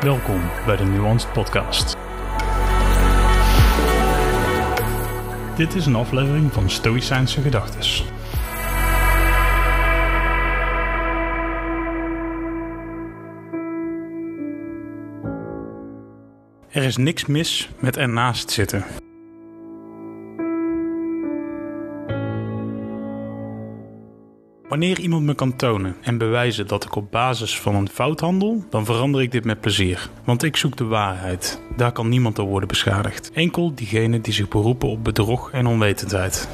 [0.00, 1.96] Welkom bij de Nuanced Podcast.
[5.56, 8.04] Dit is een aflevering van Stoïcijnse Gedachtes.
[16.68, 19.07] Er is niks mis met ernaast zitten.
[24.68, 28.64] Wanneer iemand me kan tonen en bewijzen dat ik op basis van een fout handel,
[28.70, 30.08] dan verander ik dit met plezier.
[30.24, 31.60] Want ik zoek de waarheid.
[31.76, 33.30] Daar kan niemand door worden beschadigd.
[33.32, 36.48] Enkel diegenen die zich beroepen op bedrog en onwetendheid.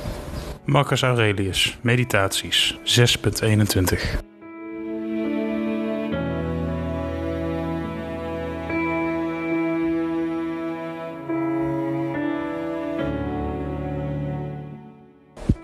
[0.65, 4.34] Marcus Aurelius, Meditaties 6.21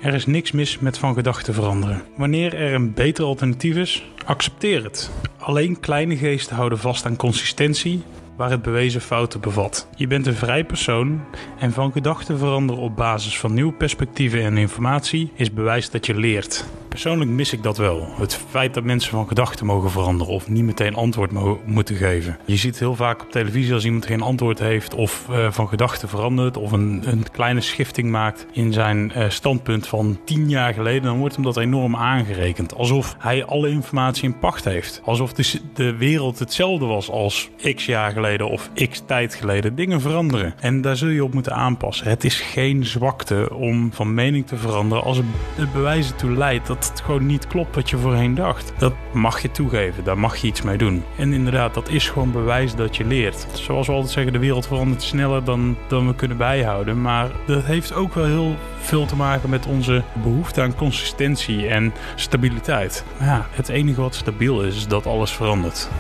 [0.01, 2.03] Er is niks mis met van gedachten veranderen.
[2.17, 5.11] Wanneer er een beter alternatief is, accepteer het.
[5.39, 8.03] Alleen kleine geesten houden vast aan consistentie
[8.37, 9.89] waar het bewezen fouten bevat.
[9.97, 11.21] Je bent een vrij persoon
[11.59, 16.15] en van gedachten veranderen op basis van nieuwe perspectieven en informatie is bewijs dat je
[16.15, 16.65] leert.
[16.91, 18.09] Persoonlijk mis ik dat wel.
[18.19, 21.31] Het feit dat mensen van gedachten mogen veranderen of niet meteen antwoord
[21.67, 22.39] moeten geven.
[22.45, 26.09] Je ziet heel vaak op televisie als iemand geen antwoord heeft of uh, van gedachten
[26.09, 31.03] verandert of een, een, kleine schifting maakt in zijn uh, standpunt van tien jaar geleden,
[31.03, 32.75] dan wordt hem dat enorm aangerekend.
[32.75, 35.01] Alsof hij alle informatie in pacht heeft.
[35.05, 39.75] Alsof de, de wereld hetzelfde was als x jaar geleden of x tijd geleden.
[39.75, 40.55] Dingen veranderen.
[40.61, 42.09] En daar zul je op moeten aanpassen.
[42.09, 45.17] Het is geen zwakte om van mening te veranderen als
[45.57, 48.73] het bewijzen toe leidt dat het gewoon niet klopt wat je voorheen dacht.
[48.79, 51.05] Dat mag je toegeven, daar mag je iets mee doen.
[51.17, 53.47] En inderdaad, dat is gewoon bewijs dat je leert.
[53.53, 57.03] Zoals we altijd zeggen, de wereld verandert sneller dan, dan we kunnen bijhouden.
[57.03, 61.93] Maar dat heeft ook wel heel veel te maken met onze behoefte aan consistentie en
[62.15, 63.05] stabiliteit.
[63.21, 65.91] Ja, het enige wat stabiel is, is dat alles verandert.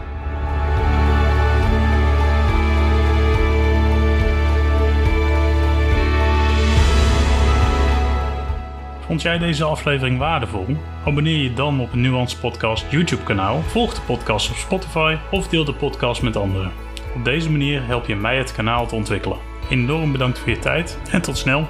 [9.10, 10.66] Vond jij deze aflevering waardevol?
[11.04, 15.48] Abonneer je dan op een Nuance Podcast YouTube kanaal, volg de podcast op Spotify of
[15.48, 16.72] deel de podcast met anderen.
[17.14, 19.38] Op deze manier help je mij het kanaal te ontwikkelen.
[19.70, 21.68] Enorm bedankt voor je tijd en tot snel.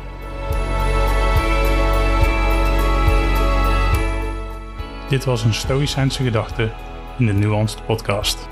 [5.08, 6.70] Dit was een Stoïcijnse gedachte
[7.18, 8.48] in de Nuanced Podcast.